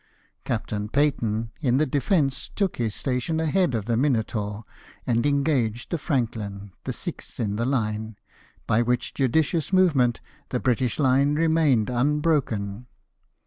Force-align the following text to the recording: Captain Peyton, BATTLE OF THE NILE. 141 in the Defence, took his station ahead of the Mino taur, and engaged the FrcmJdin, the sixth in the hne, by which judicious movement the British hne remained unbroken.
Captain 0.45 0.89
Peyton, 0.89 1.09
BATTLE 1.13 1.13
OF 1.13 1.21
THE 1.21 1.27
NILE. 1.27 1.71
141 1.73 1.73
in 1.73 1.77
the 1.77 1.99
Defence, 2.25 2.49
took 2.55 2.77
his 2.77 2.95
station 2.95 3.39
ahead 3.39 3.75
of 3.75 3.85
the 3.85 3.95
Mino 3.95 4.23
taur, 4.23 4.63
and 5.05 5.27
engaged 5.27 5.91
the 5.91 5.97
FrcmJdin, 5.97 6.71
the 6.85 6.91
sixth 6.91 7.39
in 7.39 7.55
the 7.55 7.65
hne, 7.65 8.15
by 8.65 8.81
which 8.81 9.13
judicious 9.13 9.71
movement 9.71 10.19
the 10.49 10.59
British 10.59 10.97
hne 10.97 11.37
remained 11.37 11.91
unbroken. 11.91 12.87